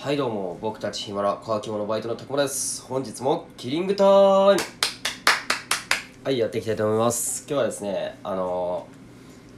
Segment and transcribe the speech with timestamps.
[0.00, 2.82] はいどうも僕たちヒマラ乾き物バイトのたくまです。
[2.82, 4.10] 本日もキリングタイム。
[6.22, 7.44] はいやっていきたいと思います。
[7.48, 8.86] 今日はですねあの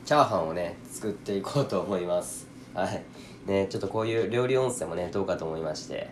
[0.03, 2.48] ー、チャーハンをね作っていこうと思います。
[2.72, 3.04] はい。
[3.46, 6.08] ねちょっとこういう料理音声もねどうかと思いまして。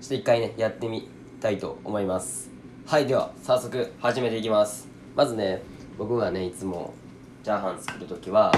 [0.00, 1.08] ちょっと一回ねやってみ
[1.40, 2.48] たいと思います。
[2.86, 4.86] はいでは早速始めていきます。
[5.16, 5.62] まずね
[5.98, 6.94] 僕がねいつも
[7.42, 8.52] チャーハン作る時は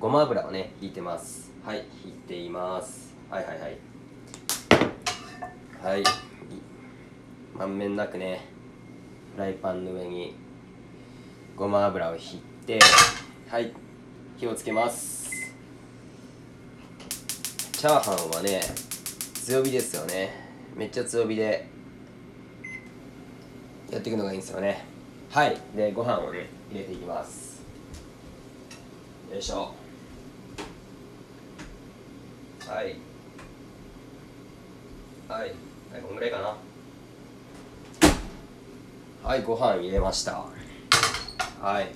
[0.00, 1.52] ごま油をね引いてます。
[1.62, 3.78] はい引いていますはいはいはい。
[5.82, 6.04] はい。
[7.56, 8.46] まんべんなくね
[9.34, 10.36] フライパンの上に
[11.56, 12.78] ごま油を引いて
[13.48, 13.72] はい。
[14.36, 15.30] 火をつけます。
[17.72, 18.60] チャーハンはね
[19.46, 20.34] 強火ですよね。
[20.76, 21.66] めっちゃ強火で
[23.90, 24.84] やっていくのがいいんですよね。
[25.30, 25.56] はい。
[25.74, 27.62] でご飯をね入れていきます。
[29.32, 29.72] よいしょ。
[32.66, 33.11] はい。
[35.32, 36.54] はいはいこんぐらいかな。
[39.24, 40.44] はいご飯入れました。
[41.58, 41.88] はい。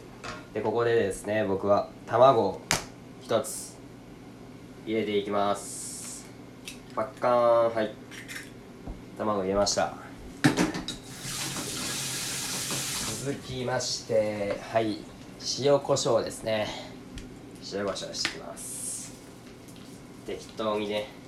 [0.55, 2.62] でここでですね僕は卵
[3.20, 3.77] 一つ
[4.87, 6.25] 入れていきます。
[6.95, 7.95] パッカーンはい。
[9.19, 9.92] 卵入れました。
[13.23, 14.97] 続きましてはい。
[15.61, 16.69] 塩コショウですね。
[17.70, 19.12] 塩コショウしていきます。
[20.27, 21.26] 適当にね。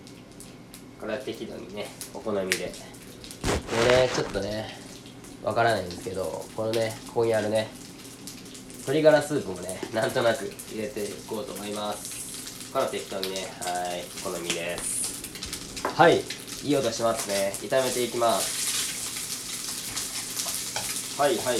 [1.00, 2.72] これは適度にねお好みで。
[3.46, 3.52] こ
[3.90, 4.76] れちょっとね
[5.42, 7.68] わからないんですけどこのねここにあるね
[8.78, 12.72] 鶏ガラスープもねなんとなく入れていこうと思います。
[12.72, 15.86] この適当にねはい好みです。
[15.86, 16.22] はい
[16.64, 17.52] いい音しますね。
[17.56, 18.58] 炒めていきます。
[21.20, 21.56] はいはいはい。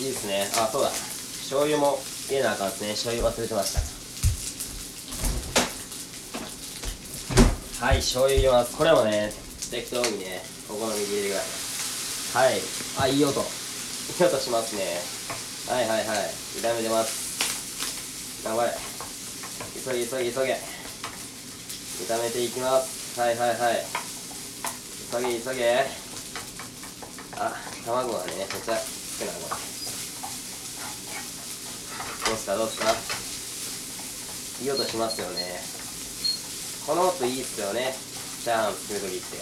[0.00, 0.48] いいですね。
[0.56, 0.90] あそうだ。
[0.90, 3.80] 醤油も入れなあかんですね醤油忘れてました。
[7.86, 8.76] はい醤油入れます。
[8.76, 9.32] これもね
[9.70, 12.52] 適当にねお好みで入れてください。
[12.52, 12.60] はい。
[13.00, 13.40] あいい音。
[13.40, 15.00] いい音しますね。
[15.72, 16.28] はいはいはい。
[16.60, 18.44] 炒めてます。
[18.44, 18.76] 頑張れ。
[19.84, 20.60] 急げ急げ急げ。
[22.04, 23.18] 炒めていきます。
[23.18, 23.86] はいはいはい。
[25.12, 25.86] 急げ急げ。
[27.40, 27.54] あ
[27.86, 29.56] 卵がねめっちゃ少ないこれ
[32.28, 32.56] どうすか？
[32.56, 32.92] どうすか？
[34.62, 35.60] いい音しますよね。
[36.86, 37.94] この音いいっすよね。
[38.44, 39.38] チャーハン作る時って。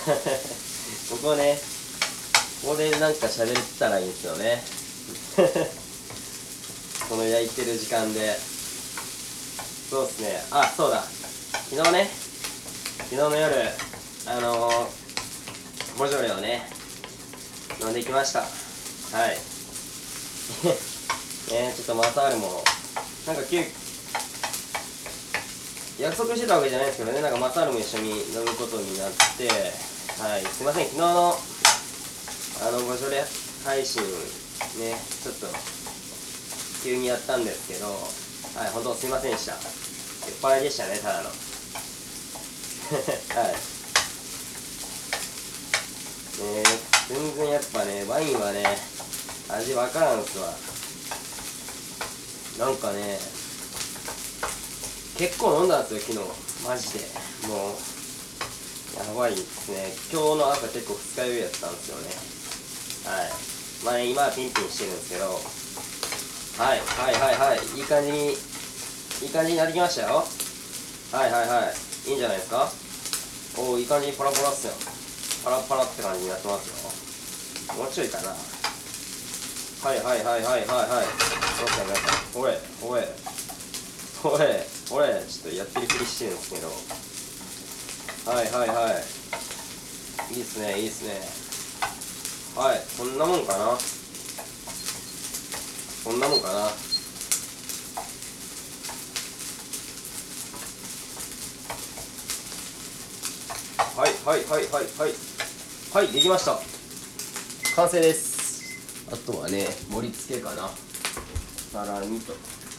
[1.10, 1.60] ここね
[2.62, 4.64] ここでなんか喋ったらいいんですよね。
[7.08, 8.38] この焼いてる時間で。
[9.90, 10.42] そうっすね。
[10.50, 11.04] あそうだ。
[11.70, 12.10] 昨日ね
[12.98, 13.68] 昨日の夜
[14.26, 16.68] あのー、ボジョレをね
[17.80, 18.44] 飲んできました。
[19.12, 19.38] はい。
[21.52, 22.64] えちょっとまたあるもの。
[23.26, 23.64] なんか急
[25.98, 27.20] 約束してたわけじゃないですけどね。
[27.20, 29.48] なんかまたあるも一緒に飲むことになって。
[30.22, 30.42] はい。
[30.46, 30.86] すいません。
[30.86, 31.38] 昨日の
[32.62, 33.24] あのご助礼
[33.64, 34.02] 配信
[34.78, 35.46] ねちょっと
[36.84, 37.86] 急にやったんですけど。
[37.86, 38.70] はい。
[38.70, 39.52] 本当すいませんでした。
[39.52, 39.60] 酔っ
[40.40, 41.30] 払いでしたねただの。
[41.30, 41.34] は
[43.50, 43.54] い。
[46.40, 46.62] ね
[47.08, 48.89] 全然やっぱねワインはね
[49.56, 50.46] 味わからんすわ。
[52.66, 53.18] なんかね
[55.18, 56.34] 結構飲んだんですよ昨
[56.64, 56.68] 日。
[56.68, 57.00] マジで。
[57.48, 57.76] もう
[58.98, 59.92] やばいですね。
[60.12, 62.10] 今日の朝結構二日酔いやったんですよね。
[63.16, 63.30] はい。
[63.84, 65.24] まあね今はピンピンしてるんですけど。
[66.62, 67.58] はいはいはいはい。
[67.78, 68.36] いい感じにい
[69.26, 70.24] い感じになってきましたよ。
[71.12, 71.72] はいはいは
[72.06, 72.10] い。
[72.10, 72.70] いいんじゃないですか。
[73.58, 74.72] おおいい感じにパラパラっすよ。
[75.44, 76.68] パラパラって感じになってます
[77.72, 77.76] よ。
[77.82, 78.36] もうちょいかな。
[79.82, 81.08] はいはいはいはいはいはい。
[81.08, 82.52] どうした皆さんおい
[82.82, 83.00] おい。
[84.24, 84.40] おいおい。
[84.76, 86.68] ちょっとやってるふりしてるんですけど。
[88.30, 89.00] はいはいは
[90.30, 90.34] い。
[90.34, 91.14] いいっすねいいっすね。
[92.60, 93.78] はいこんなもんかな。
[96.04, 96.58] こんなもんかな。
[103.96, 105.12] はいはいはいはいはい。
[105.94, 106.60] はいできました。
[107.76, 108.39] 完成です。
[109.12, 110.70] あとはね盛り付けかな。
[111.72, 112.32] 皿にと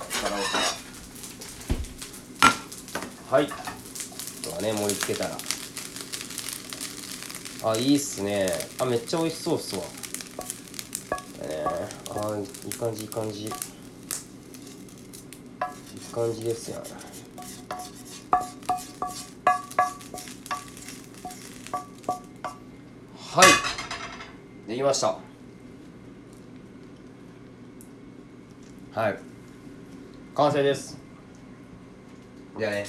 [0.09, 0.57] 皿をか
[3.31, 3.37] ら。
[3.37, 3.49] はい。
[3.49, 3.53] あ
[4.43, 5.37] とはね盛り付けたら。
[7.63, 8.49] あいいっすね。
[8.79, 9.83] あめっちゃ美味しそうっすわ。
[11.41, 13.43] えー、あいい感じいい感じ。
[13.43, 13.51] いい
[16.13, 16.81] 感じですやん。
[16.81, 16.85] は
[24.67, 24.69] い。
[24.69, 25.30] できました。
[28.93, 29.19] はい。
[30.35, 30.99] 完成です。
[32.57, 32.85] ではね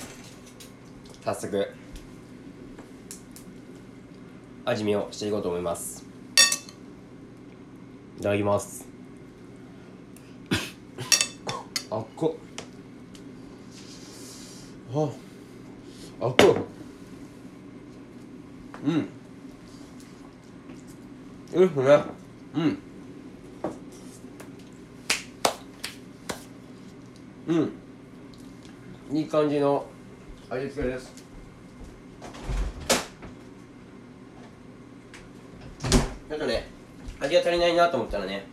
[1.25, 1.69] 早速
[4.65, 6.05] 味見をしていこうと思います。
[8.19, 8.89] いただきます。
[11.89, 12.37] あっこ。
[14.93, 15.09] あ
[16.21, 16.57] あっこ。
[18.85, 19.09] うん。
[21.55, 22.03] うんね。
[22.55, 22.92] うん。
[27.47, 27.73] うん。
[29.11, 29.85] いい感じの
[30.49, 31.13] 味付けです。
[36.29, 36.67] ちょっとね
[37.21, 38.47] 味が足りないなと思ったらね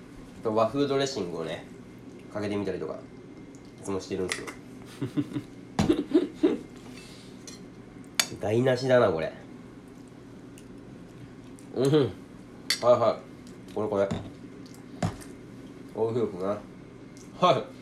[0.43, 1.65] と和風ドレッシングをね
[2.33, 2.95] かけてみたりとか
[3.81, 4.47] いつもしてるんですよ。
[8.41, 9.33] 台無しだなこれ。
[11.75, 11.85] うん。
[11.91, 12.03] はい
[12.83, 13.19] は
[13.71, 13.73] い。
[13.73, 14.07] これこれ。
[15.95, 16.39] おいしいですね。
[17.39, 17.78] はい。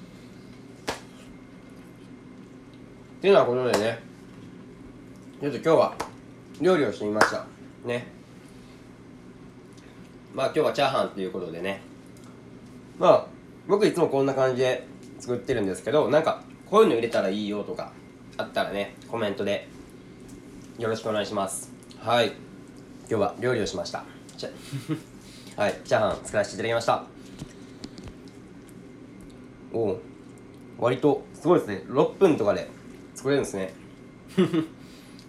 [3.17, 3.99] っていうようなことでね。
[5.41, 5.95] ちょっと今日は
[6.61, 7.47] 料理をしてみました。
[7.83, 8.05] ね。
[10.35, 11.81] まあ今日はチャーハンということでね。
[12.99, 13.25] まあ
[13.67, 14.85] 僕いつもこんな感じで
[15.19, 17.91] 作ってるんですけどなんかこういうの入れたらいいよとか
[18.37, 19.67] あったらねコメントで
[20.77, 21.73] よろしくお願いします。
[21.99, 22.27] はい。
[22.27, 24.03] 今日は料理をしました。
[25.57, 25.81] はい。
[25.83, 27.03] チャーハン作らせていただきました。
[29.73, 29.97] お
[30.77, 31.83] 割とすごいですね。
[31.87, 32.69] 6分とかで
[33.17, 33.73] 作れるんですね。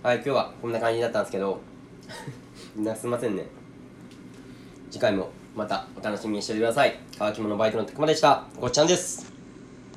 [0.03, 1.59] はい今日はこんな感じだったんですけど
[2.77, 3.47] みんなすいませんね。
[4.91, 6.99] 次回もまたお楽しみにしててください。
[7.19, 8.45] 乾き物バイクのたくまでした。
[8.61, 9.38] ごっちゃんです。